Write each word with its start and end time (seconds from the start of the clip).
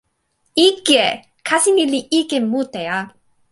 ike! 0.67 1.03
kasi 1.47 1.69
ni 1.75 1.83
li 1.91 2.01
ike 2.19 2.37
mute 2.51 2.81
a. 2.97 2.99